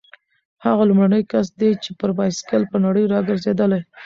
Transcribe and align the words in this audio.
هغه 0.65 0.83
لومړنی 0.89 1.21
کس 1.31 1.47
دی 1.59 1.71
چې 1.83 1.89
پر 1.99 2.09
بایسکل 2.17 2.61
په 2.71 2.77
نړۍ 2.85 3.03
راګرځېدلی. 3.13 3.81